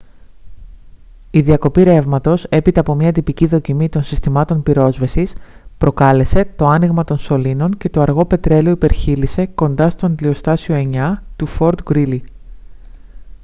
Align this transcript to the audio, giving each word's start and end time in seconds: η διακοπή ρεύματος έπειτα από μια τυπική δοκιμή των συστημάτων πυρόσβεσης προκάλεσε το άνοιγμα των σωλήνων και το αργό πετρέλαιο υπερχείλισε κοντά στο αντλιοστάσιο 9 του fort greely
η 1.31 1.41
διακοπή 1.41 1.83
ρεύματος 1.83 2.43
έπειτα 2.45 2.79
από 2.79 2.95
μια 2.95 3.11
τυπική 3.11 3.45
δοκιμή 3.47 3.89
των 3.89 4.03
συστημάτων 4.03 4.63
πυρόσβεσης 4.63 5.35
προκάλεσε 5.77 6.45
το 6.55 6.65
άνοιγμα 6.65 7.03
των 7.03 7.17
σωλήνων 7.17 7.77
και 7.77 7.89
το 7.89 8.01
αργό 8.01 8.25
πετρέλαιο 8.25 8.71
υπερχείλισε 8.73 9.45
κοντά 9.55 9.89
στο 9.89 10.05
αντλιοστάσιο 10.05 10.75
9 10.93 11.13
του 11.35 11.47
fort 11.59 11.73
greely 11.93 12.19